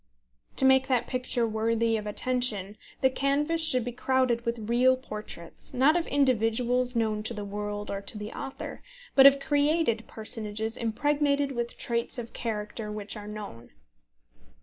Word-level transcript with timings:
To 0.55 0.65
make 0.65 0.87
that 0.87 1.05
picture 1.05 1.47
worthy 1.47 1.95
of 1.95 2.07
attention, 2.07 2.75
the 3.01 3.09
canvas 3.11 3.63
should 3.63 3.83
be 3.85 3.91
crowded 3.91 4.47
with 4.47 4.67
real 4.67 4.97
portraits, 4.97 5.75
not 5.75 5.95
of 5.95 6.07
individuals 6.07 6.95
known 6.95 7.21
to 7.21 7.35
the 7.35 7.45
world 7.45 7.91
or 7.91 8.01
to 8.01 8.17
the 8.17 8.33
author, 8.33 8.79
but 9.13 9.27
of 9.27 9.39
created 9.39 10.07
personages 10.07 10.75
impregnated 10.75 11.51
with 11.51 11.77
traits 11.77 12.17
of 12.17 12.33
character 12.33 12.91
which 12.91 13.15
are 13.15 13.27
known. 13.27 13.73